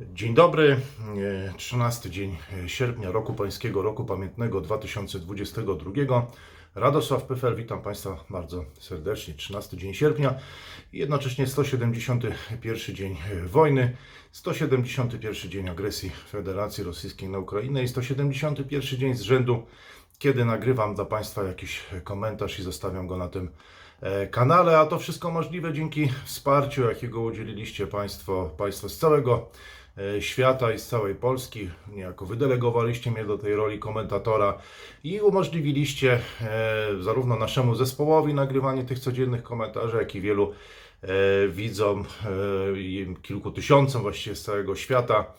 [0.00, 0.76] Dzień dobry,
[1.48, 6.26] e, 13 dzień e, sierpnia roku pańskiego, roku pamiętnego 2022.
[6.74, 9.34] Radosław Pyfel, witam Państwa bardzo serdecznie.
[9.34, 10.34] 13 dzień sierpnia
[10.92, 13.96] i jednocześnie 171 dzień e, wojny,
[14.32, 19.66] 171 dzień agresji Federacji Rosyjskiej na Ukrainę i 171 dzień z rzędu,
[20.18, 23.50] kiedy nagrywam dla Państwa jakiś komentarz i zostawiam go na tym
[24.00, 29.75] e, kanale, a to wszystko możliwe dzięki wsparciu, jakiego udzieliliście Państwo, Państwo z całego e,
[30.20, 31.70] świata i z całej Polski.
[31.92, 34.58] Niejako wydelegowaliście mnie do tej roli komentatora
[35.04, 40.52] i umożliwiliście e, zarówno naszemu zespołowi nagrywanie tych codziennych komentarzy, jak i wielu
[41.02, 41.08] e,
[41.48, 45.34] widzom, e, kilku tysiącom właściwie z całego świata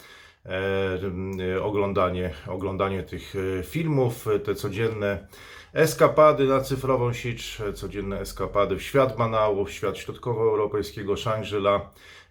[0.45, 5.27] e, oglądanie, oglądanie tych e, filmów, e, te codzienne
[5.73, 11.89] eskapady na cyfrową sieć, e, codzienne eskapady w świat banału, w świat środkowoeuropejskiego Shangri-La, e,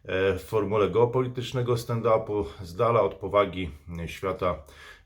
[0.08, 4.56] w formule geopolitycznego stand-upu, z dala od powagi e, świata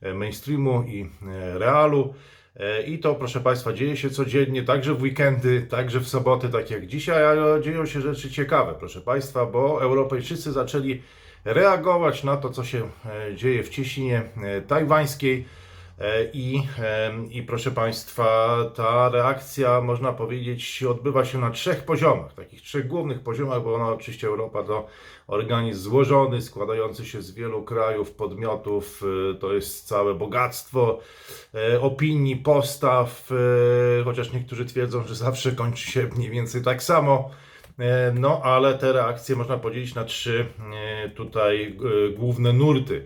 [0.02, 2.14] e, mainstreamu i e, realu.
[2.56, 6.70] E, I to, proszę Państwa, dzieje się codziennie, także w weekendy, także w soboty, tak
[6.70, 11.02] jak dzisiaj, ale dzieją się rzeczy ciekawe, proszę Państwa, bo Europejczycy zaczęli
[11.44, 15.44] reagować na to, co się e, dzieje w cieśninie e, tajwańskiej.
[16.00, 16.62] E, I,
[17.30, 23.20] I proszę Państwa, ta reakcja, można powiedzieć, odbywa się na trzech poziomach, takich trzech głównych
[23.20, 24.86] poziomach, bo ona oczywiście Europa to
[25.26, 30.98] organizm złożony, składający się z wielu krajów, podmiotów, e, to jest całe bogactwo
[31.54, 33.30] e, opinii, postaw,
[34.04, 37.30] chociaż niektórzy twierdzą, że zawsze kończy się mniej więcej tak samo.
[37.80, 40.46] E, No, ale te reakcje można podzielić na trzy
[41.04, 41.76] e, tutaj
[42.08, 43.04] e, główne nurty,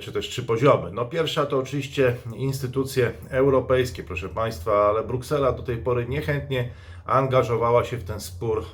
[0.00, 0.90] czy też trzy poziomy.
[0.92, 6.68] No, pierwsza to oczywiście instytucje europejskie, proszę Państwa, ale Bruksela do tej pory niechętnie
[7.06, 8.64] angażowała się w ten spór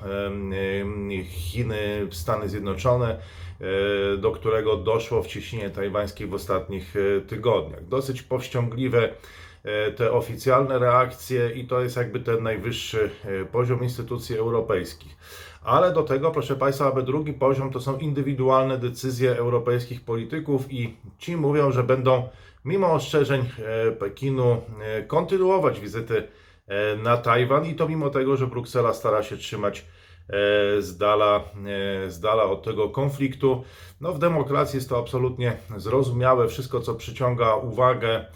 [1.25, 3.19] Chiny, Stany Zjednoczone,
[4.19, 6.95] do którego doszło w cieśninie tajwańskiej w ostatnich
[7.29, 7.89] tygodniach.
[7.89, 9.09] Dosyć powściągliwe
[9.97, 15.17] te oficjalne reakcje i to jest jakby ten najwyższy e, poziom instytucji europejskich.
[15.65, 20.97] Ale do tego, proszę Państwa, aby drugi poziom to są indywidualne decyzje europejskich polityków i
[21.19, 22.29] ci mówią, że będą
[22.65, 26.29] mimo ostrzeżeń e, Pekinu e, kontynuować wizyty
[26.67, 29.85] e, na Tajwan i to mimo tego, że Bruksela stara się trzymać e,
[30.83, 31.41] z dala,
[32.07, 33.65] e, z dala od tego konfliktu.
[34.01, 36.49] No w demokracji jest to absolutnie zrozumiałe.
[36.49, 38.27] Wszystko, co przyciąga uwagę, e,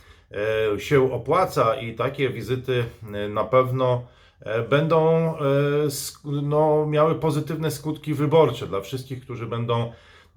[0.78, 4.06] się opłaca i takie wizyty e, na pewno
[4.40, 5.40] e, będą e,
[6.24, 9.92] no, miały pozytywne skutki wyborcze dla wszystkich, którzy będą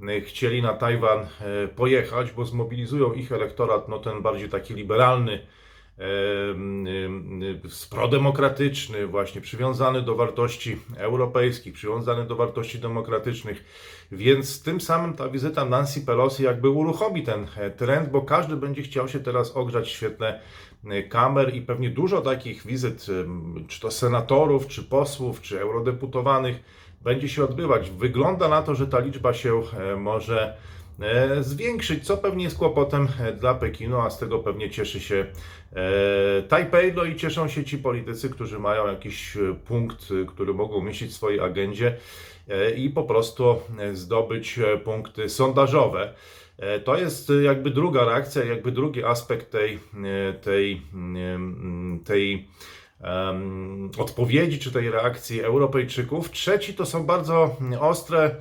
[0.07, 5.33] e, chcieli na Tajwan e, pojechać, bo zmobilizują ich elektorat, no ten bardziej taki liberalny,
[5.33, 5.62] e,
[7.89, 13.63] prodemokratyczny, właśnie przywiązany do wartości europejskich, przywiązany do wartości demokratycznych.
[14.11, 18.81] Więc tym samym ta wizyta Nancy Pelosi jakby uruchomi ten e, trend, bo każdy będzie
[18.81, 20.39] chciał się teraz ogrzać w świetle
[20.85, 23.05] e, kamer i pewnie dużo takich wizyt,
[23.67, 26.63] czy to senatorów, czy posłów, czy eurodeputowanych,
[27.01, 27.89] będzie się odbywać.
[27.89, 30.57] Wygląda na to, że ta liczba się e, może
[31.41, 35.25] zwiększyć, co pewnie jest kłopotem e, dla Pekinu, a z tego pewnie cieszy się
[35.75, 40.53] e, Tajpej, no i cieszą się ci politycy, którzy mają jakiś e, punkt, e, który
[40.53, 41.97] mogą umieścić w swojej agendzie
[42.49, 46.13] e, i po prostu e, zdobyć e, punkty sondażowe.
[46.57, 49.79] E, To jest e, jakby druga reakcja, jakby drugi aspekt tej,
[50.29, 52.47] e, tej, mm, tej
[53.01, 56.31] em, odpowiedzi czy tej reakcji Europejczyków.
[56.31, 58.35] Trzeci to są bardzo ostre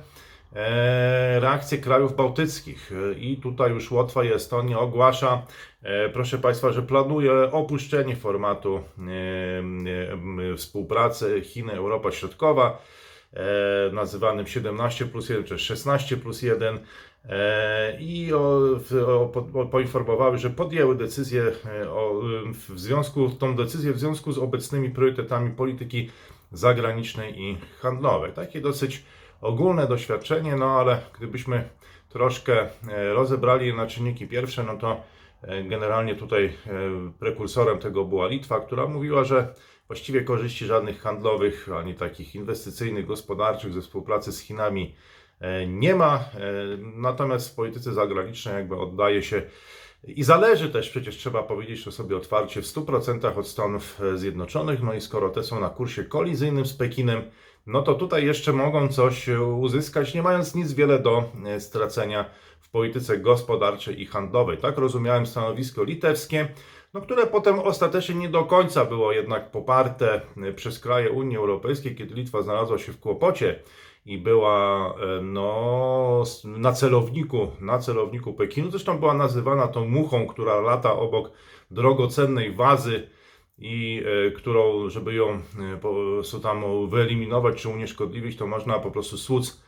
[0.55, 2.91] e, reakcje krajów bałtyckich.
[2.91, 5.45] E, I tutaj już Łotwa i Estonia ogłasza,
[5.83, 8.83] e, proszę Państwa, że planuje opuszczenie formatu
[10.57, 12.81] współpracy Chiny-Europa Środkowa,
[13.93, 16.79] nazywanym 17 plus 1 czy 16 plus 1
[17.25, 18.59] e, i o,
[19.07, 21.43] o, po- o, poinformowały, że podjęły decyzję
[21.89, 22.21] o,
[22.69, 26.09] w związku, tą decyzję w związku z obecnymi priorytetami polityki
[26.51, 28.33] zagranicznej i handlowej.
[28.33, 29.03] Takie dosyć
[29.43, 31.69] ogólne doświadczenie, no ale gdybyśmy
[32.09, 35.03] troszkę e, rozebrali je na czynniki pierwsze, no to
[35.41, 36.51] e, generalnie tutaj e,
[37.19, 39.53] prekursorem tego była Litwa, która mówiła, że
[39.87, 44.95] właściwie korzyści żadnych handlowych, ani takich inwestycyjnych, gospodarczych ze współpracy z Chinami
[45.67, 46.25] nie ma.
[46.95, 49.41] Natomiast w polityce zagranicznej jakby oddaje się
[50.03, 54.83] i zależy też, przecież trzeba powiedzieć to sobie otwarcie, w 100% od Stanów Zjednoczonych.
[54.83, 57.21] No i skoro te są na kursie kolizyjnym z Pekinem,
[57.67, 62.25] no to tutaj jeszcze mogą coś uzyskać, nie mając nic wiele do e, stracenia
[62.59, 64.57] w polityce gospodarczej i handlowej.
[64.57, 66.47] Tak rozumiałem stanowisko litewskie,
[66.93, 71.95] no, które potem ostatecznie nie do końca było jednak poparte e, przez kraje Unii Europejskiej,
[71.95, 73.59] kiedy Litwa znalazła się w kłopocie
[74.05, 78.71] i była e, no, na celowniku, na celowniku Pekinu.
[78.71, 81.31] Zresztą była nazywana tą muchą, która lata obok
[81.71, 83.09] drogocennej wazy
[83.57, 88.91] i e, którą, żeby ją e, po prostu tam wyeliminować czy unieszkodliwić, to można po
[88.91, 89.63] prostu słuc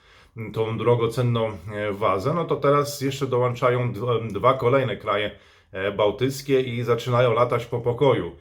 [0.54, 1.58] tą drogocenną
[1.92, 2.34] wazę.
[2.34, 3.94] No to teraz jeszcze dołączają
[4.30, 5.32] dwa, kolejne kraje
[5.98, 8.32] bałtyckie i zaczynają latać po pokoju.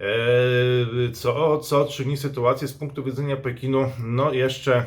[0.00, 4.84] E, Co, co czyni sytuację z punktu widzenia Pekinu no jeszcze,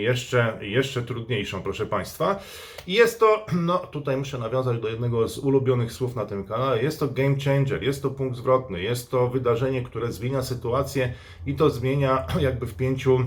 [0.00, 2.40] jeszcze, jeszcze trudniejszą, proszę Państwa.
[2.86, 6.82] I jest to, no tutaj muszę nawiązać do jednego z ulubionych słów na tym kanale,
[6.82, 11.12] jest to game changer, jest to punkt zwrotny, jest to wydarzenie, które zmienia sytuację
[11.46, 13.26] i to zmienia jakby w pięciu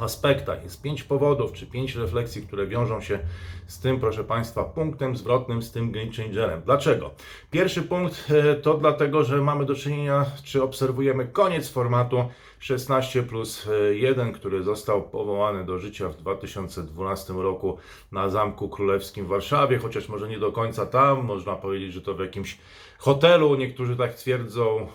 [0.00, 0.64] aspektach.
[0.64, 3.18] Jest pięć powodów, czy pięć refleksji, które wiążą się
[3.66, 6.62] z tym, proszę Państwa, punktem zwrotnym, z tym game changerem.
[6.64, 7.10] Dlaczego?
[7.50, 12.28] Pierwszy punkt e, to dlatego, że mamy do czynienia, czy obserwujemy koniec formatu
[12.58, 17.78] 16 plus 1, który został powołany do życia w 2012 roku
[18.12, 22.14] na Zamku Królewskim w Warszawie, chociaż może nie do końca tam, można powiedzieć, że to
[22.14, 22.58] w jakimś
[22.98, 24.86] hotelu, niektórzy tak twierdzą,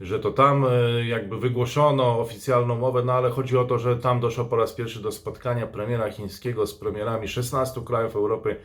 [0.00, 4.20] że to tam e, jakby wygłoszono oficjalną mowę, no ale chodzi o to, że tam
[4.20, 8.56] doszło po raz pierwszy do spotkania premiera chińskiego z premierami 16 krajów Europy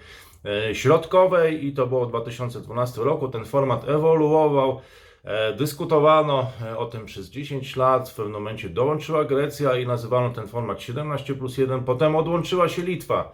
[0.45, 3.27] e, Środkowej i to było w 2012 roku.
[3.27, 4.81] Ten format ewoluował.
[5.23, 8.09] E, Dyskutowano o tym przez 10 lat.
[8.09, 11.83] W pewnym momencie dołączyła Grecja i nazywano ten format 17 plus 1.
[11.83, 13.33] Potem odłączyła się Litwa.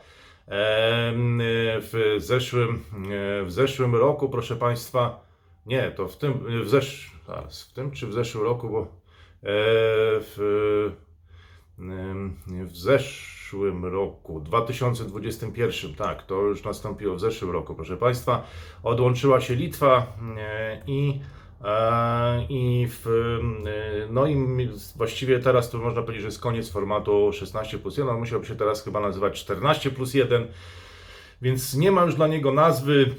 [0.51, 5.19] W zeszłym, e, w zeszłym roku, proszę Państwa,
[5.65, 7.11] nie, to w tym, w zesz,
[7.49, 8.85] w tym czy w zeszłym roku, bo e,
[10.21, 10.91] w,
[12.65, 18.43] w zeszłym roku, 2021, tak, to już nastąpiło w zeszłym roku, proszę Państwa,
[18.83, 21.19] odłączyła się Litwa e, i
[22.49, 27.79] i w, e, no i właściwie teraz to można powiedzieć, że jest koniec formatu 16
[27.79, 30.47] plus 1, on musiałby się teraz chyba nazywać 14 plus 1,
[31.41, 33.15] więc nie ma już dla niego nazwy,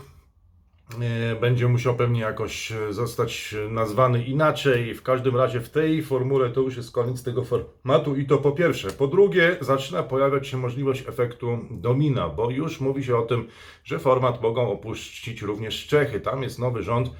[1.00, 4.94] E, będzie musiał pewnie jakoś e, zostać e, nazwany inaczej.
[4.94, 8.52] W każdym razie w tej formule to już jest koniec tego formatu i to po
[8.52, 8.90] pierwsze.
[8.90, 13.48] Po drugie, zaczyna pojawiać się możliwość efektu domina, bo już mówi się o tym,
[13.84, 16.20] że format mogą opuścić również Czechy.
[16.20, 17.10] Tam jest nowy rząd.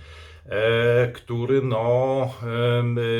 [0.50, 2.30] E, który no,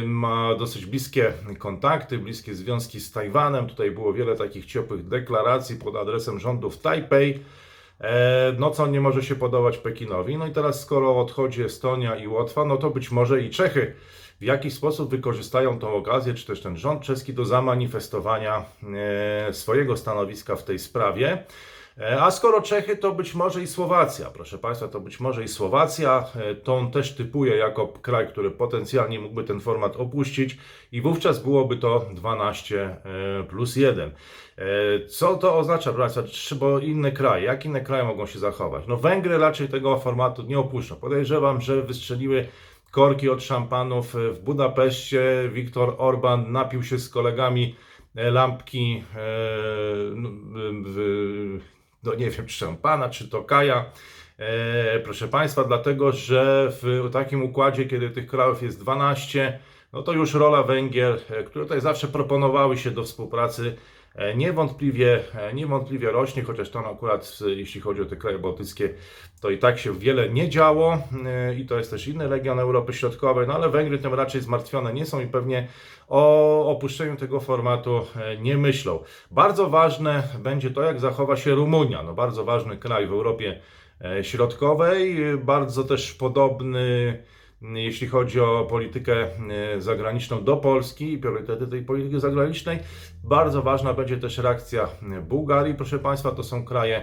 [0.05, 3.67] ma dosyć bliskie kontakty, bliskie związki z Tajwanem.
[3.67, 7.43] Tutaj było wiele takich ciepłych deklaracji pod adresem rządu w Tajpej.
[8.01, 10.39] E, no co nie może się podobać Pekinowi.
[10.39, 13.95] No i teraz skoro odchodzi Estonia i Łotwa, no to być może i Czechy
[14.41, 18.65] w jakiś sposób wykorzystają tą okazję, czy też ten rząd czeski do zamanifestowania
[19.49, 21.45] e, swojego stanowiska w tej sprawie.
[22.01, 24.31] E, A skoro Czechy, to być może i Słowacja.
[24.31, 26.25] Proszę Państwa, to być może i Słowacja.
[26.37, 30.59] E, To on też typuje jako kraj, który potencjalnie mógłby ten format opuścić
[30.93, 34.11] i wówczas byłoby to 12 e, plus 1.
[34.59, 38.85] E, Co to oznacza, proszę Państwa, bo inne kraje, jak inne kraje mogą się zachować?
[38.89, 40.97] No Węgry raczej tego formatu nie opuszczą.
[40.97, 42.49] Podejrzewam, że wystrzeliły
[42.91, 45.51] korki od szampanów w Budapeszcie.
[45.53, 47.75] Viktor Orban napił się z kolegami
[48.15, 49.05] lampki,
[52.03, 53.85] no, nie wiem, czy szampana, czy to kaja.
[54.39, 59.59] E, proszę Państwa, dlatego że w takim układzie, kiedy tych krajów jest 12,
[59.93, 63.77] no to już rola Węgier, e, które tutaj zawsze proponowały się do współpracy,
[64.37, 68.95] niewątpliwie, e, niewątpliwie rośnie, chociaż tam akurat e, jeśli chodzi o te kraje bałtyckie,
[69.41, 72.93] to i tak się wiele nie działo e, i to jest też inny region Europy
[72.93, 75.69] Środkowej, no ale Węgry tym raczej zmartwione nie są i pewnie
[76.09, 78.99] o opuszczeniu tego formatu e, nie myślą.
[79.31, 83.61] Bardzo ważne będzie to, jak zachowa się Rumunia, no bardzo ważny kraj w Europie
[84.05, 87.23] e, Środkowej, e, bardzo też podobny
[87.63, 89.27] jeśli chodzi o politykę
[89.77, 92.79] e, zagraniczną do Polski i priorytety tej polityki zagranicznej.
[93.25, 96.97] Bardzo ważna będzie też reakcja e, Bułgarii, proszę Państwa, to są kraje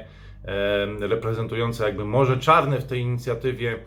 [0.45, 3.79] e, reprezentujące jakby Morze Czarne w tej inicjatywie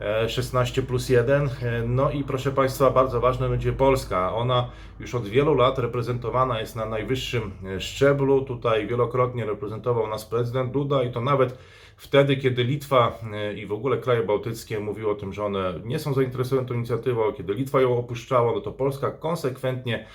[0.00, 1.48] e, 16 plus 1.
[1.62, 4.34] E, No i proszę Państwa, bardzo ważna będzie Polska.
[4.34, 4.70] Ona
[5.00, 8.44] już od wielu lat reprezentowana jest na najwyższym e, szczeblu.
[8.44, 11.58] Tutaj wielokrotnie reprezentował nas prezydent Duda i to nawet
[11.98, 15.98] wtedy, kiedy Litwa e, i w ogóle kraje bałtyckie mówiły o tym, że one nie
[15.98, 20.06] są zainteresowane tą inicjatywą, kiedy Litwa ją opuszczała, no to Polska konsekwentnie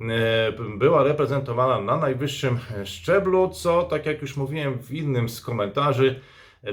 [0.00, 6.20] e, była reprezentowana na najwyższym szczeblu, co, tak jak już mówiłem w innym z komentarzy,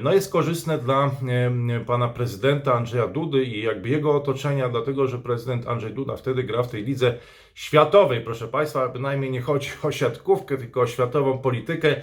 [0.02, 5.20] no jest korzystne dla e, pana prezydenta Andrzeja Dudy i jakby jego otoczenia, dlatego że
[5.20, 7.18] prezydent Andrzej Duda wtedy gra w tej lidze
[7.56, 11.96] światowej, proszę państwa, bynajmniej nie chodzi o siatkówkę, tylko o światową politykę.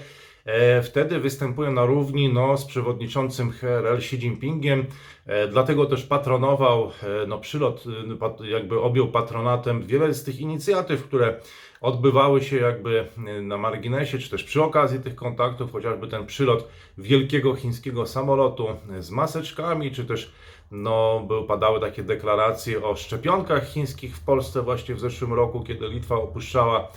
[0.45, 4.87] E, Wtedy występuje na równi no, z przewodniczącym HRL Xi Jinpingiem,
[5.27, 7.85] e, dlatego też patronował, e, no, przylot,
[8.19, 11.41] pat- jakby objął patronatem wiele z tych inicjatyw, które
[11.81, 16.69] odbywały się jakby e, na marginesie, czy też przy okazji tych kontaktów, chociażby ten przylot
[16.99, 18.67] wielkiego chińskiego samolotu
[18.99, 20.33] z maseczkami, czy też
[20.71, 26.15] no, padały takie deklaracje o szczepionkach chińskich w Polsce właśnie w zeszłym roku, kiedy Litwa
[26.15, 26.89] opuszczała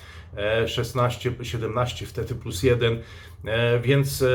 [0.68, 3.02] 16, 17 wtedy plus 1.
[3.46, 4.28] E, Więc e,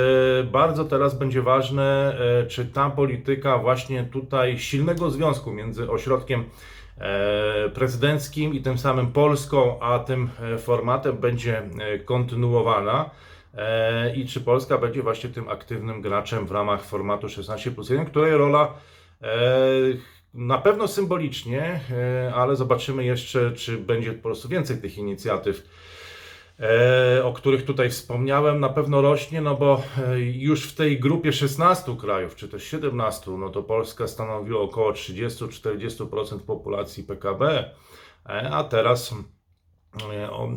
[0.44, 6.44] bardzo teraz będzie ważne, e, czy ta polityka właśnie tutaj silnego związku między ośrodkiem
[6.98, 13.10] e, prezydenckim i tym samym Polską, a tym e, formatem będzie e, kontynuowana.
[13.54, 18.06] E, I czy Polska będzie właśnie tym aktywnym graczem w ramach formatu 16 plus 1,
[18.06, 18.74] której rola
[19.22, 19.28] e,
[20.34, 25.68] na pewno symbolicznie, e, ale zobaczymy jeszcze, czy będzie po prostu więcej tych inicjatyw
[26.60, 31.32] e, o których tutaj wspomniałem, na pewno rośnie, no bo e, już w tej grupie
[31.32, 37.70] 16 krajów, czy też 17, no to Polska stanowiła około 30-40% populacji PKB,
[38.50, 39.14] a teraz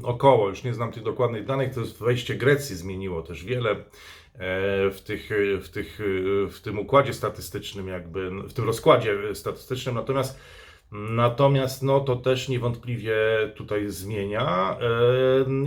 [0.03, 3.75] około, już nie znam tych dokładnych danych, to jest wejście Grecji zmieniło też wiele e,
[4.89, 9.95] w, tych, e, w, tych, e, w tym układzie statystycznym, jakby w tym rozkładzie statystycznym,
[9.95, 10.39] natomiast
[10.91, 13.15] Natomiast no, to też niewątpliwie
[13.55, 14.77] tutaj zmienia.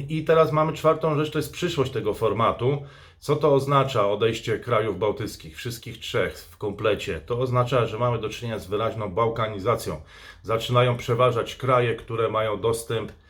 [0.09, 2.83] I teraz mamy czwartą rzecz, to jest przyszłość tego formatu.
[3.19, 7.21] Co to oznacza odejście krajów bałtyckich, wszystkich trzech w komplecie?
[7.21, 10.01] To oznacza, że mamy do czynienia z wyraźną bałkanizacją.
[10.43, 13.28] Zaczynają przeważać kraje, które mają dostęp e,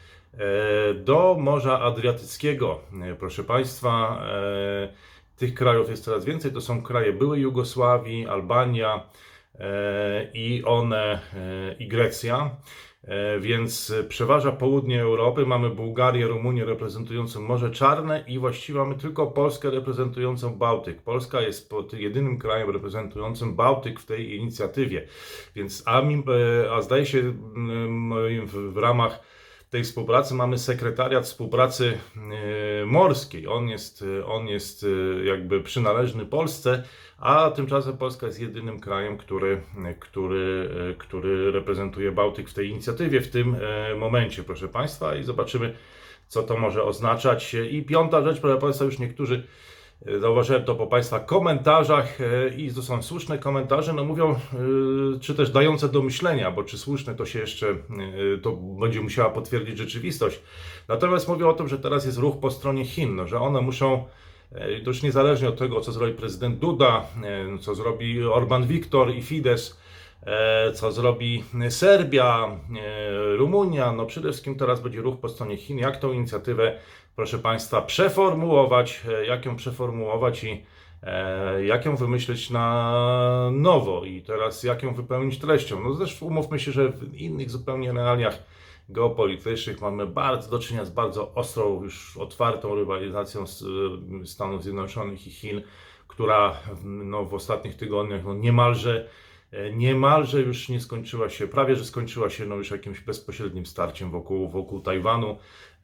[0.94, 2.80] do Morza Adriatyckiego.
[3.02, 4.88] E, Proszę Państwa, e,
[5.36, 6.52] tych krajów jest coraz więcej.
[6.52, 9.06] To są kraje byłej Jugosławii, Albania,
[9.58, 12.56] e, i one e, i Grecja.
[13.04, 15.46] E, Więc przeważa południe Europy.
[15.46, 21.02] Mamy Bułgarię, Rumunię reprezentującą Morze Czarne i właściwie mamy tylko Polskę reprezentującą Bałtyk.
[21.02, 25.06] Polska jest jedynym krajem reprezentującym Bałtyk w tej inicjatywie.
[25.54, 27.22] Więc a, e, a zdaje się
[28.44, 29.20] w ramach
[29.70, 31.98] tej współpracy mamy sekretariat współpracy
[32.82, 33.46] e, morskiej.
[33.46, 36.82] On jest, e, on jest e, jakby przynależny Polsce,
[37.18, 39.62] a tymczasem Polska jest jedynym krajem, który,
[39.98, 43.56] który, który reprezentuje Bałtyk w tej inicjatywie w tym
[43.96, 45.74] momencie, proszę Państwa, i zobaczymy,
[46.28, 47.56] co to może oznaczać.
[47.70, 49.46] I piąta rzecz, proszę Państwa, już niektórzy
[50.20, 54.38] Zauważyłem to po Państwa komentarzach e, i to są słuszne komentarze, no mówią, e,
[55.20, 57.76] czy też dające do myślenia, bo czy słuszne to się jeszcze, e,
[58.42, 60.40] to będzie musiała potwierdzić rzeczywistość.
[60.88, 64.04] Natomiast mówią o tym, że teraz jest ruch po stronie Chin, no, że one muszą,
[64.84, 67.06] to już niezależnie od tego, co zrobi prezydent Duda,
[67.60, 69.70] co zrobi Orban Viktor i Fidesz,
[70.74, 75.96] co zrobi Serbia, e, Rumunia, no przede wszystkim teraz będzie ruch po stronie Chin, jak
[75.96, 76.78] tą inicjatywę,
[77.16, 80.64] proszę Państwa, przeformułować, e, jak ją przeformułować i
[81.02, 84.04] e, jak ją wymyśleć na nowo?
[84.04, 85.80] I teraz jak ją wypełnić treścią.
[85.80, 88.42] No zresztą umówmy się, że w innych zupełnie realiach
[88.88, 95.30] geopolitycznych mamy bardzo do czynienia z bardzo ostrą, już otwartą rywalizacją e, Stanów Zjednoczonych i
[95.30, 95.62] Chin,
[96.08, 99.27] która no, w ostatnich tygodniach no, niemalże e,
[99.72, 104.48] niemalże już nie skończyła się, prawie że skończyła się no, już jakimś bezpośrednim starciem wokół,
[104.48, 105.36] wokół Tajwanu,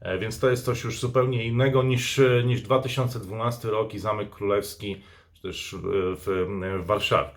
[0.04, 4.30] E, więc to jest coś już zupełnie innego niż, e, niż 2012 rok i Zamek
[4.30, 5.02] Królewski,
[5.42, 5.78] też e,
[6.16, 6.46] w,
[6.82, 7.30] w Warszawie.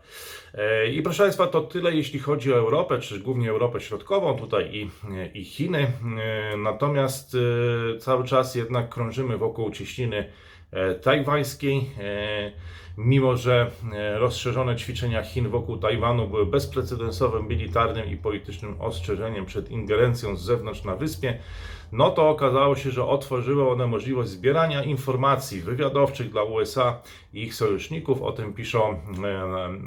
[0.53, 4.69] E, I proszę Państwa, to tyle jeśli chodzi o Europę, czy głównie Europę Środkową tutaj
[4.74, 4.89] i,
[5.34, 5.88] i Chiny.
[6.19, 7.36] E, Natomiast
[7.96, 10.31] e, cały czas jednak krążymy wokół cieśniny e,
[11.01, 11.89] tajwańskiej.
[12.00, 12.51] E,
[12.97, 19.71] Mimo, że e, rozszerzone ćwiczenia Chin wokół Tajwanu były bezprecedensowym militarnym i politycznym ostrzeżeniem przed
[19.71, 21.39] ingerencją z zewnątrz na wyspie,
[21.91, 27.01] no to okazało się, że otworzyły one możliwość zbierania informacji wywiadowczych dla USA
[27.33, 28.21] i ich sojuszników.
[28.21, 28.97] O tym piszą e,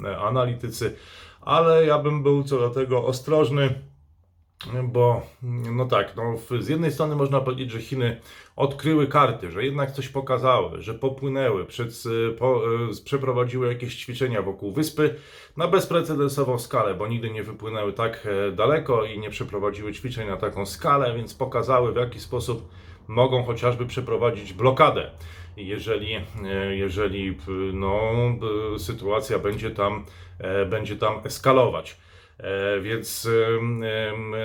[0.09, 0.95] e, analitycy,
[1.41, 3.90] ale ja bym był co do tego ostrożny.
[4.83, 5.21] Bo,
[5.71, 8.21] no tak, no, z jednej strony można powiedzieć, że Chiny
[8.55, 14.41] odkryły karty, że jednak coś pokazały, że popłynęły, przed, y, po, y, przeprowadziły jakieś ćwiczenia
[14.41, 15.15] wokół wyspy
[15.57, 20.37] na bezprecedensową skalę, bo nigdy nie wypłynęły tak e, daleko i nie przeprowadziły ćwiczeń na
[20.37, 22.69] taką skalę, więc pokazały w jaki sposób
[23.07, 25.11] mogą chociażby przeprowadzić blokadę.
[25.57, 27.37] Jeżeli, e, jeżeli
[27.73, 28.01] no,
[28.77, 30.05] sytuacja będzie tam,
[30.39, 31.97] e, będzie tam eskalować.
[32.41, 33.27] E, Więc,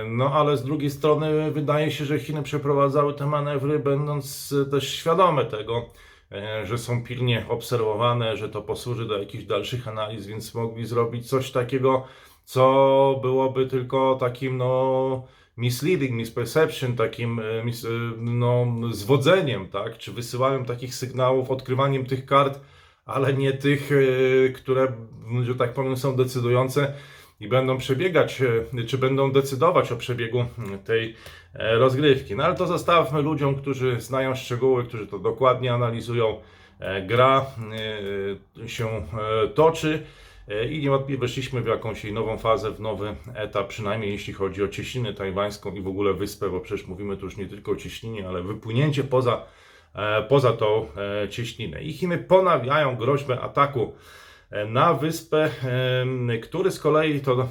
[0.08, 4.94] no ale z drugiej strony wydaje się, że Chiny przeprowadzały te manewry, będąc e, też
[4.94, 5.90] świadome tego,
[6.32, 11.28] e, że są pilnie obserwowane, że to posłuży do jakichś dalszych analiz, więc mogli zrobić
[11.28, 12.06] coś takiego,
[12.44, 15.26] co byłoby tylko takim, no,
[15.56, 17.86] misleading, misperception, takim mis,
[18.16, 19.98] no, zwodzeniem, tak?
[19.98, 22.60] czy wysyłają takich sygnałów, odkrywaniem tych kart,
[23.06, 23.90] ale nie tych,
[24.54, 24.92] które,
[25.42, 26.94] że tak powiem, są decydujące
[27.40, 30.44] i będą przebiegać, e, czy będą decydować o przebiegu
[30.84, 31.14] tej
[31.54, 32.36] e, rozgrywki.
[32.36, 36.40] No ale to zostawmy ludziom, którzy znają szczegóły, którzy to dokładnie analizują.
[36.80, 37.46] E, Gra
[38.66, 38.88] się
[39.54, 40.02] toczy
[40.70, 44.68] i niewątpliwie weszliśmy w jakąś jej nową fazę, w nowy etap, przynajmniej jeśli chodzi o
[44.68, 48.28] cieśninę tajwańską i w ogóle wyspę, bo przecież mówimy tu już nie tylko o cieśninie,
[48.28, 49.42] ale wypłynięcie poza,
[50.28, 50.86] poza tą
[51.30, 51.82] cieśninę.
[51.82, 53.92] I Chiny ponawiają groźbę ataku
[54.68, 55.50] na wyspę,
[56.00, 57.48] em, który z kolei to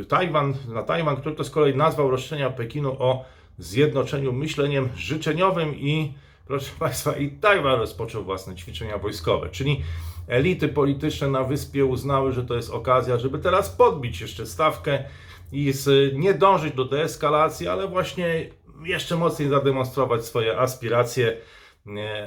[0.00, 3.24] y, Tajwan, na Tajwan, który to z kolei nazwał roszczenia Pekinu o
[3.58, 6.12] zjednoczeniu myśleniem życzeniowym i
[6.46, 9.82] proszę Państwa, i Tajwan rozpoczął własne ćwiczenia wojskowe, czyli
[10.28, 15.04] elity polityczne na wyspie uznały, że to jest okazja, żeby teraz podbić jeszcze stawkę
[15.52, 15.72] i
[16.14, 18.46] nie dążyć do deeskalacji, ale właśnie
[18.84, 21.59] jeszcze mocniej zademonstrować swoje aspiracje, e,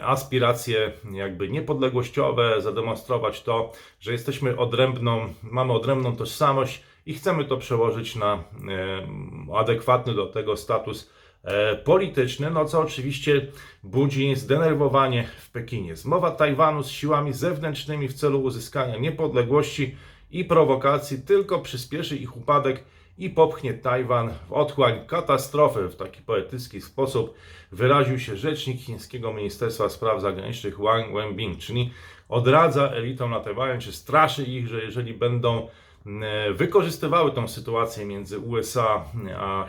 [0.02, 8.16] aspiracje jakby niepodległościowe, zademonstrować to, że jesteśmy odrębną, mamy odrębną tożsamość i chcemy to przełożyć
[8.16, 11.10] na e, adekwatny do tego status
[11.44, 13.48] e, polityczny, no co oczywiście
[13.84, 15.96] budzi zdenerwowanie w Pekinie.
[15.96, 19.96] Zmowa Tajwanu z siłami zewnętrznymi w celu uzyskania niepodległości
[20.32, 22.84] i prowokacji tylko przyspieszy ich upadek
[23.18, 25.88] i popchnie Tajwan w otchłań katastrofy.
[25.88, 27.34] W taki poetycki sposób
[27.72, 31.92] wyraził się rzecznik chińskiego Ministerstwa Spraw Zagranicznych Wang Wenbing, czyli
[32.30, 35.68] odradza elitom na Tajwanie, czy straszy ich, że jeżeli będą
[36.06, 39.06] e, wykorzystywały tą sytuację między USA
[39.38, 39.66] a,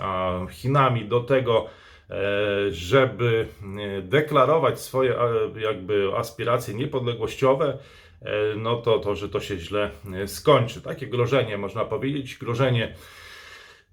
[0.00, 1.66] a Chinami do tego,
[2.10, 2.16] e,
[2.70, 3.48] żeby
[3.98, 5.26] e, deklarować swoje e,
[5.60, 7.78] jakby aspiracje niepodległościowe, e,
[8.56, 10.82] no to, to, że to się źle e, skończy.
[10.82, 12.94] Takie grożenie, można powiedzieć, grożenie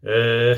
[0.03, 0.57] e, e,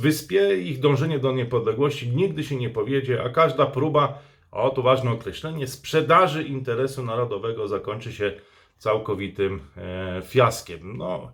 [0.00, 4.18] wyspie, ich dążenie do niepodległości nigdy się nie powiedzie, a każda próba,
[4.50, 8.32] o to ważne określenie, sprzedaży interesu narodowego zakończy się
[8.78, 10.96] całkowitym e, fiaskiem.
[10.96, 11.32] No,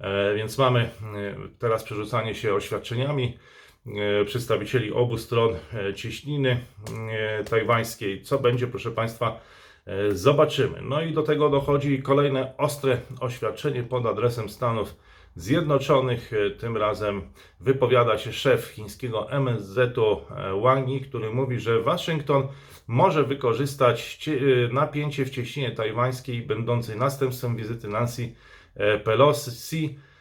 [0.00, 0.90] e, więc mamy e,
[1.58, 3.56] teraz przerzucanie się oświadczeniami e,
[4.26, 6.60] przedstawicieli obu stron e, cieśniny
[7.10, 8.22] e, tajwańskiej.
[8.22, 9.40] Co będzie, proszę Państwa,
[9.86, 10.78] e, zobaczymy.
[10.82, 14.96] No i do tego dochodzi kolejne ostre oświadczenie pod adresem Stanów
[15.36, 16.32] Zjednoczonych.
[16.32, 17.22] E, Tym razem
[17.60, 22.48] wypowiada się szef chińskiego MSZ-u e, Wang Yi, który mówi, że Waszyngton
[22.86, 28.32] może wykorzystać cie- e, napięcie w cieśninie tajwańskiej, będącej następstwem wizyty Nancy
[28.74, 30.15] e, Pelosi, e,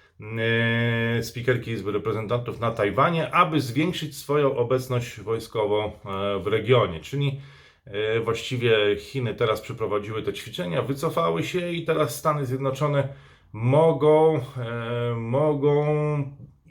[1.21, 5.91] spikerki Izby Reprezentantów na Tajwanie, aby zwiększyć swoją obecność wojskową e,
[6.39, 6.99] w regionie.
[6.99, 7.41] Czyli
[7.85, 13.07] e, właściwie Chiny teraz przeprowadziły te ćwiczenia, wycofały się i teraz Stany Zjednoczone
[13.53, 15.85] mogą, e, mogą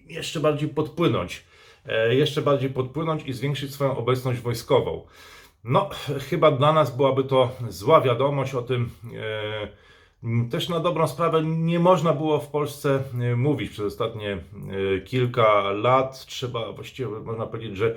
[0.09, 1.45] jeszcze bardziej podpłynąć.
[2.11, 5.03] Jeszcze bardziej podpłynąć i zwiększyć swoją obecność wojskową.
[5.65, 5.91] No,
[6.31, 8.91] chyba dla nas byłaby to zła wiadomość o tym.
[9.17, 9.84] E,
[10.51, 15.63] też na dobrą sprawę nie można było w Polsce e, mówić przez ostatnie e, kilka
[15.73, 16.27] lat.
[16.27, 17.97] Trzeba właściwie można powiedzieć, że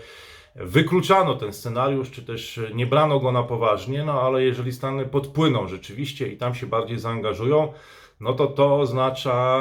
[0.56, 5.68] wykluczano ten scenariusz, czy też nie brano go na poważnie, no ale jeżeli Stany podpłyną
[5.68, 7.74] rzeczywiście i tam się bardziej zaangażują,
[8.20, 9.60] no to to oznacza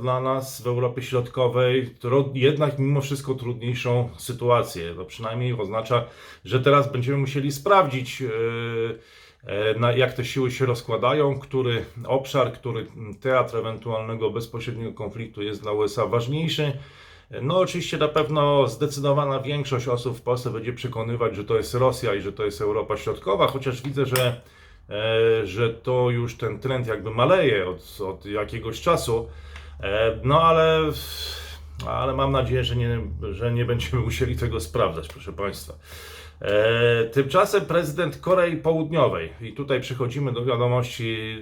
[0.00, 1.94] dla nas w Europie Środkowej
[2.34, 4.94] jednak mimo wszystko trudniejszą sytuację.
[4.94, 6.04] To przynajmniej oznacza,
[6.44, 8.28] że teraz będziemy musieli sprawdzić, e, e,
[9.78, 12.86] na, jak te siły się rozkładają, który obszar, który
[13.20, 16.72] teatr ewentualnego bezpośredniego konfliktu jest dla USA ważniejszy.
[17.42, 22.14] No oczywiście na pewno zdecydowana większość osób w Polsce będzie przekonywać, że to jest Rosja
[22.14, 24.40] i że to jest Europa Środkowa, chociaż widzę, że,
[24.90, 29.28] e, że to już ten trend jakby maleje od, od jakiegoś czasu.
[29.80, 30.80] E, no ale,
[31.86, 35.74] ale mam nadzieję, że nie, że nie będziemy musieli tego sprawdzać, proszę Państwa.
[36.40, 41.38] E, tymczasem prezydent Korei Południowej, i tutaj przechodzimy do wiadomości,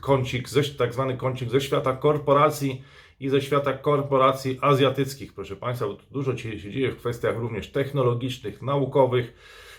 [0.00, 2.82] kącik, tak zwany kącik ze świata korporacji
[3.20, 8.62] i ze świata korporacji azjatyckich, proszę Państwa, bo dużo się dzieje w kwestiach również technologicznych,
[8.62, 9.34] naukowych.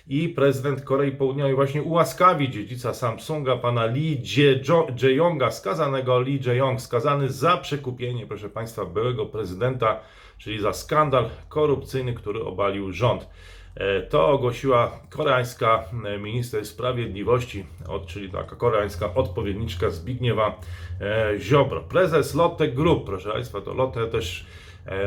[0.07, 6.79] I prezydent Korei Południowej właśnie ułaskawi dziedzica Samsunga, pana Lee Jae- Jae-yonga, skazanego Lee Jae-yong,
[6.79, 9.99] skazany za przekupienie, proszę Państwa, byłego prezydenta,
[10.37, 13.27] czyli za skandal korupcyjny, który obalił rząd.
[13.75, 17.65] E, To ogłosiła koreańska e, minister sprawiedliwości,
[18.07, 20.59] czyli taka koreańska odpowiedniczka Zbigniewa
[21.01, 21.81] e, Ziobro.
[21.81, 24.45] Prezes Lotte Group, proszę Państwa, to Lotte też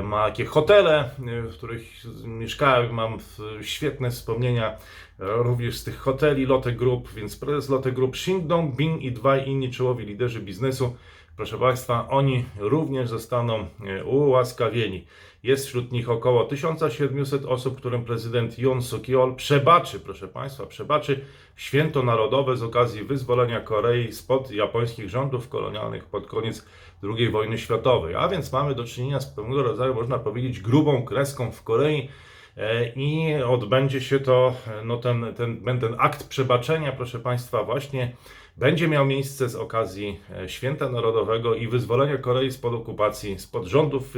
[0.03, 1.83] ma takie hotele, w których
[2.25, 3.19] mieszkałem, mam
[3.63, 4.77] świetne wspomnienia
[5.19, 9.71] również z tych hoteli Lotte Group, więc prezes Lotte Group Shin Dong-bin i dwaj inni
[9.71, 10.97] czołowi liderzy biznesu
[11.37, 13.67] proszę Państwa, oni również zostaną
[14.05, 15.07] ułaskawieni.
[15.45, 21.25] Jest wśród nich około 1700 osób, którym prezydent Yoon suk yeol przebaczy, proszę Państwa, przebaczy
[21.57, 26.67] święto narodowe z okazji wyzwolenia Korei spod japońskich rządów kolonialnych pod koniec
[27.03, 28.15] II wojny światowej.
[28.15, 32.09] A więc mamy do czynienia z pewnego rodzaju, można powiedzieć, grubą kreską w Korei.
[32.57, 38.17] E, I odbędzie się to, e, no ten, ten, ten akt przebaczenia, proszę Państwa, właśnie
[38.57, 44.15] będzie miał miejsce z okazji e, Święta Narodowego i wyzwolenia Korei spod okupacji, spod rządów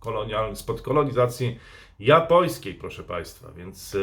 [0.00, 1.58] kolonialnych, spod kolonizacji
[2.00, 3.52] japońskiej, proszę Państwa.
[3.56, 3.96] Więc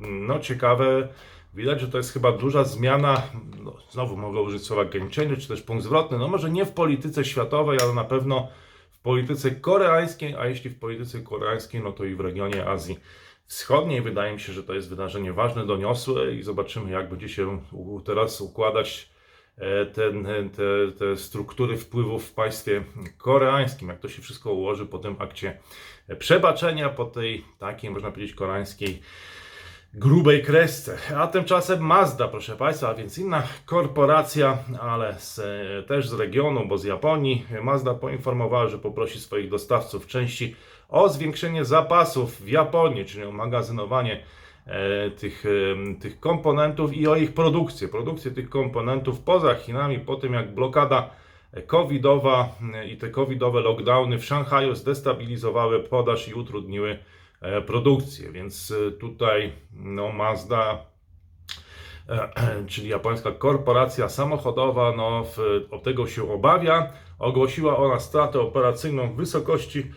[0.00, 1.08] no ciekawe,
[1.54, 3.22] widać, że to jest chyba duża zmiana,
[3.62, 7.24] no, znowu mogę użyć słowa game czy też punkt zwrotny, no może nie w polityce
[7.24, 8.48] światowej, ale na pewno
[8.90, 12.98] w polityce koreańskiej, a jeśli w polityce koreańskiej, no to i w regionie Azji
[13.46, 14.02] Wschodniej.
[14.02, 17.60] Wydaje mi się, że to jest wydarzenie ważne, doniosłe i zobaczymy, jak będzie się
[18.04, 19.13] teraz układać
[19.94, 20.24] ten,
[20.56, 22.84] te, te struktury wpływów w państwie
[23.18, 25.58] koreańskim, jak to się wszystko ułoży po tym akcie
[26.18, 29.02] przebaczenia, po tej takiej, można powiedzieć, koreańskiej
[29.94, 30.98] grubej kresce.
[31.16, 35.40] A tymczasem Mazda, proszę Państwa, a więc inna korporacja, ale z,
[35.86, 37.46] też z regionu, bo z Japonii.
[37.62, 40.56] Mazda poinformowała, że poprosi swoich dostawców części
[40.88, 44.43] o zwiększenie zapasów w Japonii, czyli o magazynowanie e,
[45.16, 47.88] tych, e, tych komponentów i o ich produkcję.
[47.88, 51.10] Produkcję tych komponentów poza Chinami, po tym jak blokada
[51.66, 56.98] covidowa e, i te covidowe lockdowny w Szanghaju zdestabilizowały podaż i utrudniły
[57.44, 58.32] E, produkcję.
[58.32, 60.78] Więc e, tutaj no, Mazda,
[62.08, 65.26] e, czyli japońska korporacja samochodowa, no,
[65.70, 66.92] od tego się obawia.
[67.18, 69.90] Ogłosiła ona stratę operacyjną w wysokości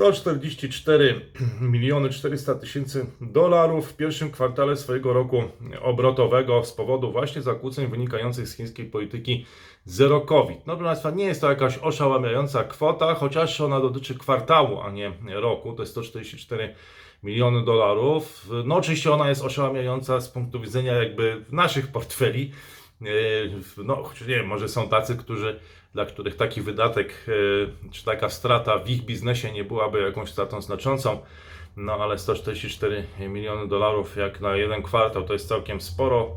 [0.00, 1.20] 144
[1.60, 5.42] miliony 400 tysięcy dolarów w pierwszym kwartale swojego roku
[5.82, 9.46] obrotowego z powodu właśnie zakłóceń wynikających z chińskiej polityki
[9.84, 10.66] zero COVID.
[10.66, 15.12] No proszę Państwa, nie jest to jakaś oszałamiająca kwota, chociaż ona dotyczy kwartału, a nie
[15.28, 16.74] roku, to jest 144
[17.22, 18.48] miliony dolarów.
[18.64, 22.52] No oczywiście ona jest oszałamiająca z punktu widzenia jakby naszych portfeli,
[23.84, 25.60] no choć nie wiem, może są tacy, którzy
[25.94, 30.60] dla których taki wydatek e, czy taka strata w ich biznesie nie byłaby jakąś stratą
[30.60, 31.18] znaczącą.
[31.76, 36.36] No ale 144 miliony dolarów jak na jeden kwartał to jest całkiem sporo.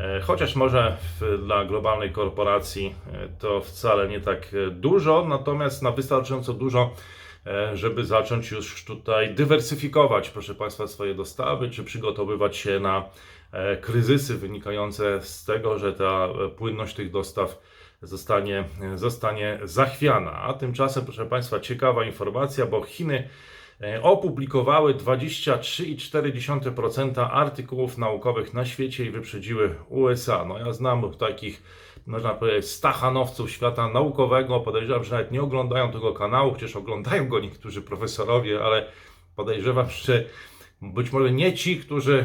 [0.00, 2.94] E, chociaż może w, dla globalnej korporacji
[3.38, 6.94] to wcale nie tak dużo, natomiast na wystarczająco dużo,
[7.74, 13.04] żeby zacząć już tutaj dywersyfikować, proszę Państwa, swoje dostawy, czy przygotowywać się na
[13.80, 17.58] kryzysy wynikające z tego, że ta płynność tych dostaw
[18.02, 20.32] zostanie, zostanie zachwiana.
[20.32, 23.28] A tymczasem, proszę Państwa, ciekawa informacja, bo Chiny
[23.80, 30.44] e, opublikowały 23,4% artykułów naukowych na świecie i wyprzedziły USA.
[30.44, 31.62] No ja znam takich,
[32.06, 34.60] można powiedzieć, stachanowców świata naukowego.
[34.60, 38.86] Podejrzewam, że nawet nie oglądają tego kanału, chociaż oglądają go niektórzy profesorowie, ale
[39.36, 40.24] podejrzewam, że
[40.82, 42.24] być może nie ci, którzy,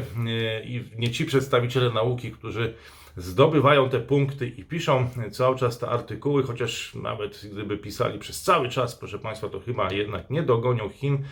[0.94, 2.74] e, nie ci przedstawiciele nauki, którzy
[3.16, 8.68] zdobywają te punkty i piszą cały czas te artykuły, chociaż nawet gdyby pisali przez cały
[8.68, 11.24] czas, proszę Państwa, to chyba jednak nie dogonią Chin,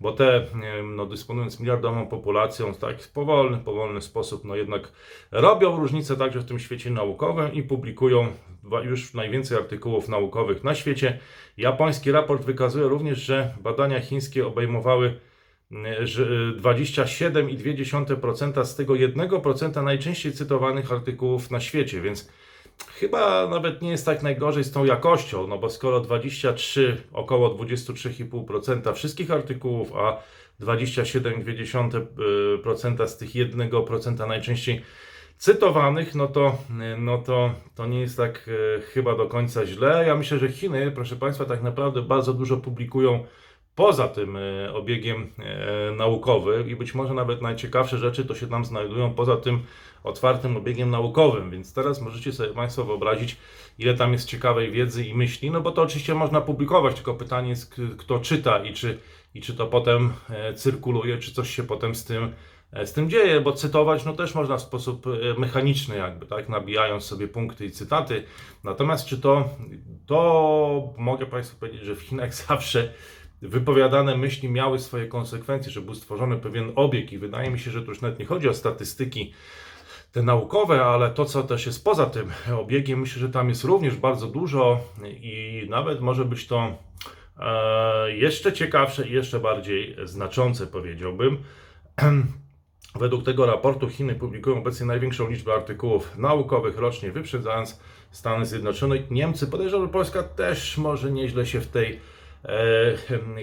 [0.00, 0.46] bo te,
[0.84, 4.92] no, dysponując miliardową populacją, w tak powolny, powolny sposób, no jednak
[5.30, 8.26] robią różnicę także w tym świecie naukowym i publikują
[8.84, 11.18] już najwięcej artykułów naukowych na świecie.
[11.56, 15.20] Japoński raport wykazuje również, że badania chińskie obejmowały
[15.70, 22.30] 27,2% z tego 1% najczęściej cytowanych artykułów na świecie, więc
[22.88, 28.94] chyba nawet nie jest tak najgorzej z tą jakością, no bo skoro 23, około 23,5%
[28.94, 30.22] wszystkich artykułów, a
[30.60, 34.82] 27,2% z tych 1% najczęściej
[35.36, 36.58] cytowanych, no to,
[36.98, 38.50] no to, to nie jest tak
[38.94, 40.04] chyba do końca źle.
[40.06, 43.24] Ja myślę, że Chiny, proszę Państwa, tak naprawdę bardzo dużo publikują
[43.80, 48.64] poza tym e, obiegiem e, naukowym i być może nawet najciekawsze rzeczy to się tam
[48.64, 49.62] znajdują poza tym
[50.04, 53.36] otwartym obiegiem naukowym, więc teraz możecie sobie Państwo wyobrazić,
[53.78, 57.48] ile tam jest ciekawej wiedzy i myśli, no bo to oczywiście można publikować, tylko pytanie
[57.48, 58.98] jest, kto czyta i czy,
[59.34, 62.32] i czy to potem e, cyrkuluje, czy coś się potem z tym,
[62.84, 65.06] z tym dzieje, bo cytować no też można w sposób
[65.38, 68.24] mechaniczny jakby, tak, nabijając sobie punkty i cytaty,
[68.64, 69.48] natomiast czy to,
[70.06, 72.92] to mogę Państwu powiedzieć, że w Chinach zawsze
[73.42, 77.82] wypowiadane myśli miały swoje konsekwencje, że był stworzony pewien obieg i wydaje mi się, że
[77.82, 79.32] tu już nawet nie chodzi o statystyki
[80.12, 83.96] te naukowe, ale to, co też jest poza tym obiegiem, myślę, że tam jest również
[83.96, 84.80] bardzo dużo
[85.20, 86.76] i nawet może być to
[87.38, 91.38] e, jeszcze ciekawsze i jeszcze bardziej znaczące, powiedziałbym.
[92.94, 98.96] Według tego raportu Chiny publikują obecnie największą liczbę artykułów naukowych rocznie, wyprzedzając Stany Zjednoczone.
[99.10, 102.00] Niemcy podejrzewam, że Polska też może nieźle się w tej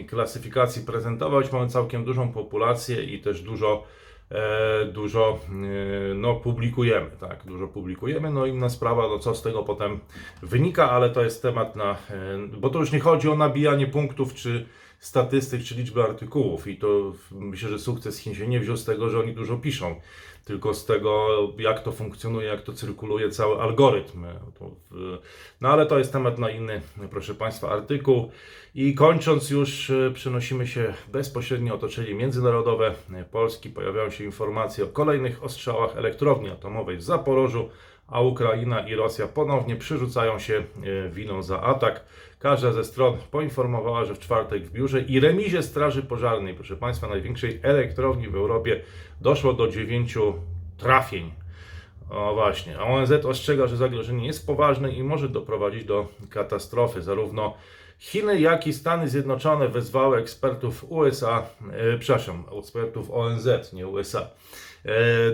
[0.08, 1.52] klasyfikacji prezentować.
[1.52, 3.84] Mamy całkiem dużą populację i też dużo,
[4.32, 7.12] e, dużo e, no, publikujemy.
[7.20, 8.32] Tak, dużo publikujemy.
[8.32, 10.00] No inna sprawa, no co z tego potem
[10.42, 11.92] wynika, ale to jest temat na.
[11.92, 11.98] E,
[12.58, 14.66] bo to już nie chodzi o nabijanie punktów czy
[15.00, 19.10] statystyk czy liczby artykułów i to myślę, że sukces Chin się nie wziął z tego,
[19.10, 19.96] że oni dużo piszą,
[20.48, 24.26] tylko z tego, jak to funkcjonuje, jak to cyrkuluje cały algorytm.
[25.62, 28.32] No ale to jest temat na inny, proszę Państwa, artykuł.
[28.76, 32.96] I kończąc już, e, przenosimy się bezpośrednio otoczenie międzynarodowe
[33.32, 33.70] Polski.
[33.70, 37.70] Pojawiają się informacje o kolejnych ostrzałach elektrowni atomowej w Zaporożu,
[38.08, 42.04] a Ukraina i Rosja ponownie przerzucają się e, winą za atak.
[42.40, 47.08] Każda ze stron poinformowała, że w czwartek w biurze i remizie Straży Pożarnej, proszę Państwa,
[47.08, 48.82] największej elektrowni w Europie,
[49.22, 50.34] doszło do dziewięciu
[50.78, 51.32] trafień.
[52.10, 57.02] O właśnie, a ONZ ostrzega, że zagrożenie jest poważne i może doprowadzić do katastrofy.
[57.02, 57.54] Zarówno
[58.00, 64.30] Chiny, jak i Stany Zjednoczone wezwały ekspertów USA, e, przepraszam, ekspertów ONZ, nie USA,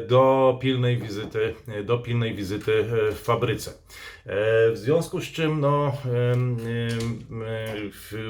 [0.08, 3.72] do pilnej wizyty, e, do pilnej wizyty e, w fabryce.
[3.72, 3.76] E,
[4.72, 6.36] W związku z czym no, e,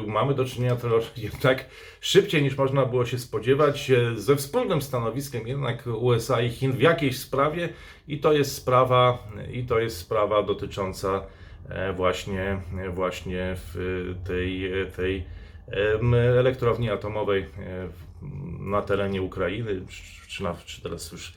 [0.07, 1.65] mamy do czynienia troszkę tak
[2.01, 6.81] szybciej niż można było się spodziewać e, ze wspólnym stanowiskiem jednak USA i Chin w
[6.81, 7.69] jakiejś sprawie
[8.07, 11.25] i to jest sprawa, i to jest sprawa dotycząca
[11.69, 15.23] e, właśnie, e, właśnie w tej, tej
[16.39, 17.45] elektrowni atomowej e,
[18.59, 19.81] na terenie Ukrainy,
[20.27, 21.33] czy- na, czy teraz już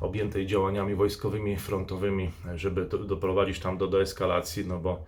[0.00, 5.04] objętej działaniami wojskowymi, frontowymi, żeby do, doprowadzić tam do deeskalacji, no bo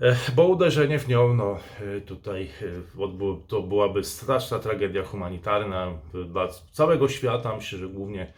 [0.00, 1.58] e, bo uderzenie w nią, no
[1.96, 2.42] e, tutaj
[2.96, 5.92] e, odbyło- to byłaby straszna tragedia humanitarna.
[6.26, 8.32] Dla całego świata, myślę, że głównie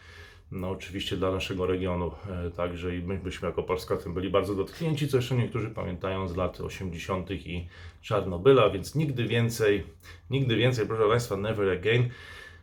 [0.53, 2.11] no oczywiście dla naszego regionu,
[2.47, 6.27] e, także i my byśmy jako Polska tym byli bardzo dotknięci, co jeszcze niektórzy pamiętają
[6.27, 7.31] z lat 80.
[7.31, 7.67] i
[8.01, 9.83] Czarnobyla, więc nigdy więcej,
[10.29, 12.09] nigdy więcej, proszę Państwa, never again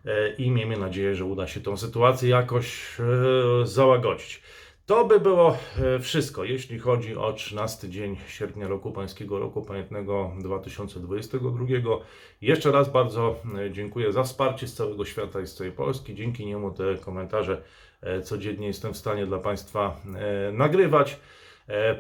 [0.07, 4.43] E, i miejmy nadzieję, że uda się tą sytuację jakoś e, załagodzić.
[4.91, 5.57] To by było
[5.97, 11.67] e, wszystko, jeśli chodzi o 13 dzień sierpnia roku pańskiego, roku pamiętnego 2022.
[12.41, 16.15] Jeszcze raz bardzo e, dziękuję za wsparcie z całego świata i z całej Polski.
[16.15, 17.63] Dzięki niemu te komentarze
[18.03, 20.01] e, codziennie jestem w stanie dla Państwa
[20.53, 21.21] nagrywać.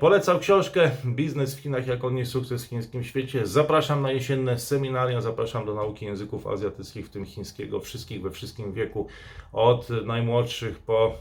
[0.00, 3.46] Polecam książkę Biznes w Chinach, jak odnieść sukces w chińskim świecie.
[3.46, 8.72] Zapraszam na jesienne seminaria, zapraszam do nauki języków azjatyckich, w tym chińskiego, wszystkich we wszystkim
[8.72, 9.06] wieku,
[9.52, 11.18] od najmłodszych po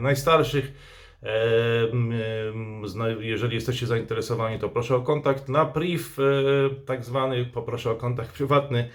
[0.00, 0.72] najstarszych.
[3.20, 8.32] Jeżeli jesteście zainteresowani, to proszę o kontakt na priv, e, tak zwany, poproszę o kontakt
[8.32, 8.88] prywatny.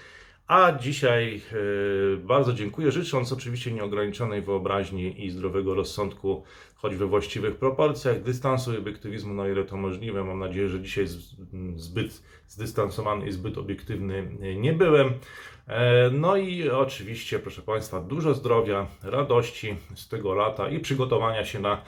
[0.48, 6.44] A dzisiaj e, bardzo dziękuję, życząc oczywiście nieograniczonej wyobraźni i zdrowego rozsądku,
[6.76, 10.24] choć we właściwych proporcjach, dystansu i obiektywizmu, na ile to możliwe.
[10.24, 11.06] Mam nadzieję, że dzisiaj
[11.76, 15.14] zbyt zdystansowany i zbyt obiektywny e, nie byłem.
[16.12, 21.82] No i oczywiście, proszę Państwa, dużo zdrowia, radości z tego lata i przygotowania się na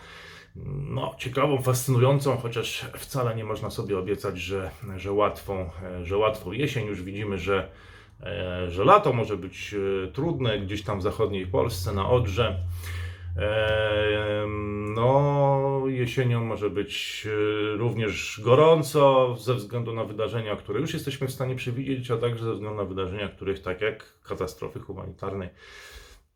[0.65, 5.69] no, ciekawą, fascynującą, chociaż wcale nie można sobie obiecać, że, że, łatwą,
[6.03, 6.87] że łatwą jesień.
[6.87, 7.69] Już widzimy, że,
[8.23, 12.59] e, że lato może być e, trudne gdzieś tam w zachodniej Polsce, na Odrze.
[13.37, 14.47] E,
[14.95, 17.27] No, jesienią może być
[17.77, 22.53] również gorąco ze względu na wydarzenia, które już jesteśmy w stanie przewidzieć, a także ze
[22.53, 25.49] względu na wydarzenia, których tak jak katastrofy humanitarnej,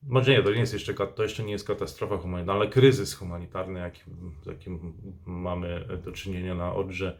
[0.03, 3.79] może nie, to nie jest jeszcze, to jeszcze nie jest katastrofa humanitarna, ale kryzys humanitarny,
[3.79, 4.93] jakim, z jakim
[5.25, 7.17] mamy do czynienia na Odrze.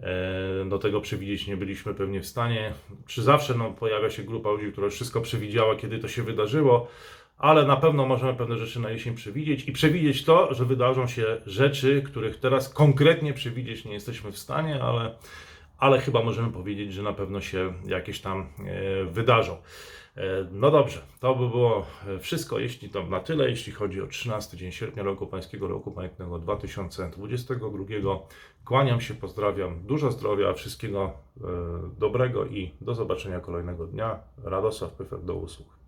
[0.00, 2.72] E, Do tego przewidzieć nie byliśmy pewnie w stanie.
[3.06, 6.88] Przy zawsze no, pojawia się grupa ludzi, która wszystko przewidziała, kiedy to się wydarzyło,
[7.38, 11.40] ale na pewno możemy pewne rzeczy na jesień przewidzieć i przewidzieć to, że wydarzą się
[11.46, 15.14] rzeczy, których teraz konkretnie przewidzieć nie jesteśmy w stanie, ale,
[15.78, 19.56] ale chyba możemy powiedzieć, że na pewno się jakieś tam e, wydarzą.
[20.16, 24.06] E, No dobrze, to by było e, wszystko, jeśli to na tyle, jeśli chodzi o
[24.06, 27.84] 13 dzień sierpnia roku pańskiego roku pamiętnego 2022.
[28.64, 31.44] Kłaniam się, pozdrawiam, dużo zdrowia, wszystkiego e,
[31.98, 34.20] dobrego i do zobaczenia kolejnego dnia.
[34.44, 35.83] Radosław Pyfer do usług.